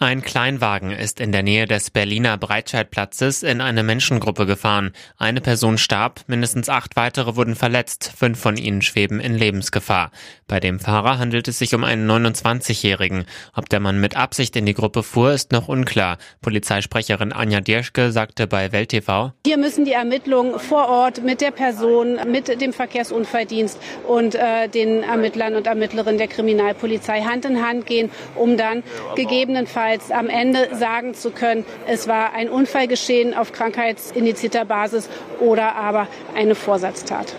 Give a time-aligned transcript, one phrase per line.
[0.00, 4.90] Ein Kleinwagen ist in der Nähe des Berliner Breitscheidplatzes in eine Menschengruppe gefahren.
[5.18, 10.10] Eine Person starb, mindestens acht weitere wurden verletzt, fünf von ihnen schweben in Lebensgefahr.
[10.48, 13.24] Bei dem Fahrer handelt es sich um einen 29-Jährigen.
[13.54, 16.18] Ob der Mann mit Absicht in die Gruppe fuhr, ist noch unklar.
[16.42, 21.52] Polizeisprecherin Anja Dierschke sagte bei Welt TV: Hier müssen die Ermittlungen vor Ort mit der
[21.52, 27.86] Person, mit dem Verkehrsunfalldienst und äh, den Ermittlern und Ermittlerinnen der Kriminalpolizei Hand in Hand
[27.86, 28.82] gehen, um dann
[29.14, 35.08] gegebenenfalls jedenfalls am Ende sagen zu können, es war ein Unfall geschehen auf krankheitsinizierter Basis
[35.40, 37.34] oder aber eine Vorsatztat.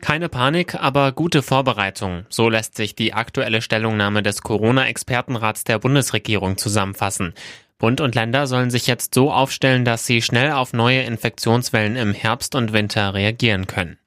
[0.00, 2.26] Keine Panik, aber gute Vorbereitung.
[2.28, 7.32] So lässt sich die aktuelle Stellungnahme des Corona-Expertenrats der Bundesregierung zusammenfassen.
[7.78, 12.12] Bund und Länder sollen sich jetzt so aufstellen, dass sie schnell auf neue Infektionswellen im
[12.12, 13.98] Herbst und Winter reagieren können.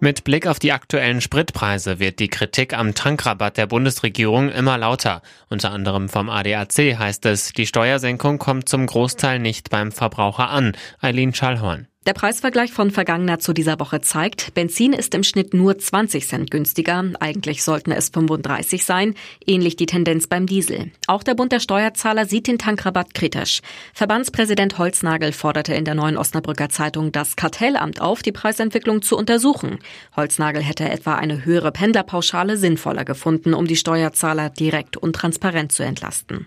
[0.00, 5.22] Mit Blick auf die aktuellen Spritpreise wird die Kritik am Tankrabatt der Bundesregierung immer lauter.
[5.48, 10.76] Unter anderem vom ADAC heißt es, die Steuersenkung kommt zum Großteil nicht beim Verbraucher an.
[11.00, 11.88] Eileen Schallhorn.
[12.06, 16.50] Der Preisvergleich von Vergangener zu dieser Woche zeigt, Benzin ist im Schnitt nur 20 Cent
[16.50, 17.02] günstiger.
[17.18, 19.14] Eigentlich sollten es 35 sein.
[19.46, 20.92] Ähnlich die Tendenz beim Diesel.
[21.06, 23.62] Auch der Bund der Steuerzahler sieht den Tankrabatt kritisch.
[23.94, 29.78] Verbandspräsident Holznagel forderte in der neuen Osnabrücker Zeitung das Kartellamt auf, die Preisentwicklung zu untersuchen.
[30.14, 35.82] Holznagel hätte etwa eine höhere Pendlerpauschale sinnvoller gefunden, um die Steuerzahler direkt und transparent zu
[35.82, 36.46] entlasten.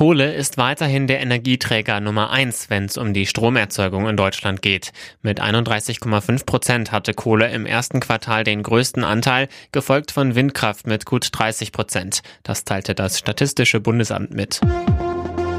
[0.00, 4.94] Kohle ist weiterhin der Energieträger Nummer eins, wenn es um die Stromerzeugung in Deutschland geht.
[5.20, 11.04] Mit 31,5 Prozent hatte Kohle im ersten Quartal den größten Anteil, gefolgt von Windkraft mit
[11.04, 12.22] gut 30 Prozent.
[12.42, 14.62] Das teilte das Statistische Bundesamt mit.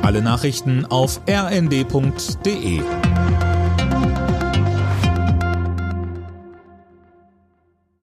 [0.02, 2.81] Alle Nachrichten auf rnd.de